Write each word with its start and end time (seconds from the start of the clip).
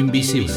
Invisible. 0.00 0.48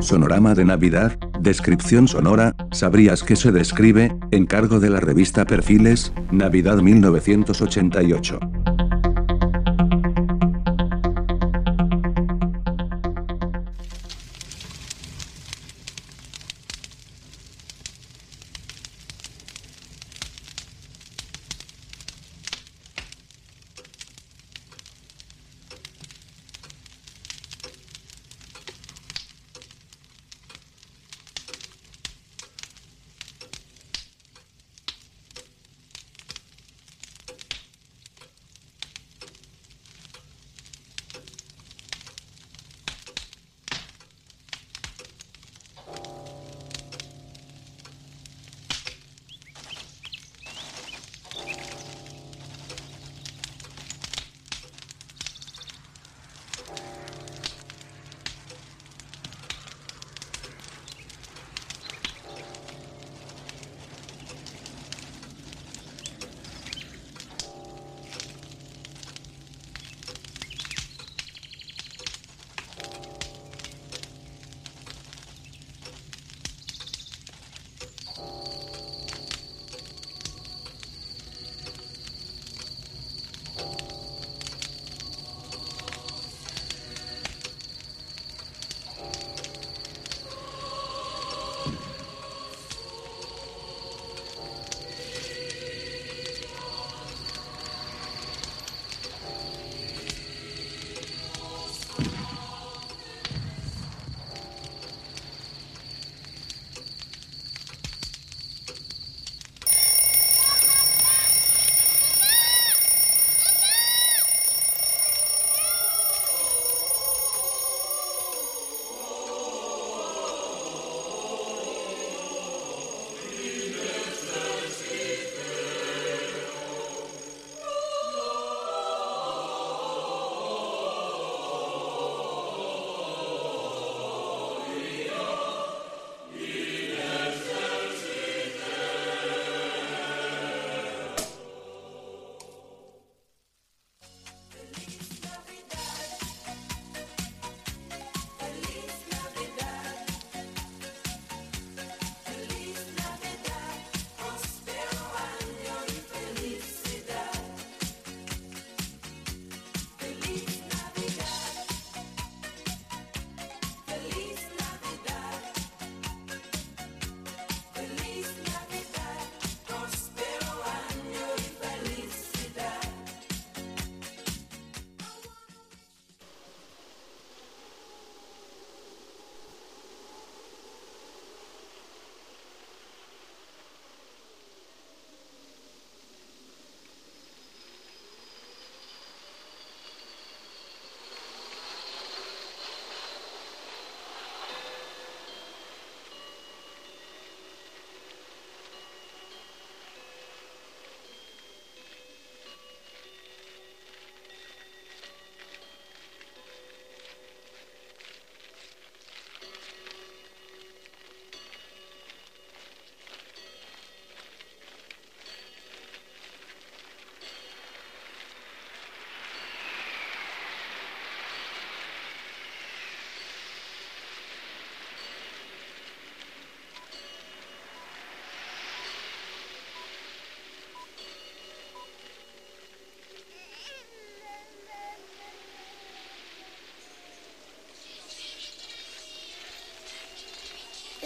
Sonorama 0.00 0.54
de 0.54 0.64
Navidad, 0.64 1.18
descripción 1.38 2.08
sonora, 2.08 2.56
¿sabrías 2.72 3.22
que 3.22 3.36
se 3.36 3.52
describe? 3.52 4.16
Encargo 4.30 4.80
de 4.80 4.88
la 4.88 5.00
revista 5.00 5.44
Perfiles, 5.44 6.14
Navidad 6.30 6.78
1988. 6.78 8.53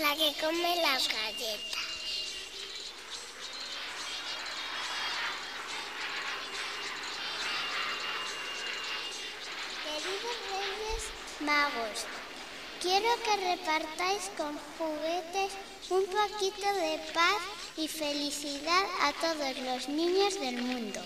La 0.00 0.14
que 0.14 0.32
come 0.41 0.76
las 0.76 1.09
galletas. 1.09 1.82
Queridos 9.82 10.38
Reyes 10.52 11.05
Magos, 11.40 12.06
quiero 12.81 13.08
que 13.25 13.56
repartáis 13.56 14.31
con 14.37 14.56
juguetes 14.78 15.55
un 15.90 16.06
poquito 16.06 16.73
de 16.75 17.00
paz 17.12 17.43
y 17.76 17.88
felicidad 17.88 18.84
a 19.00 19.12
todos 19.14 19.58
los 19.58 19.88
niños 19.88 20.38
del 20.38 20.62
mundo. 20.62 21.00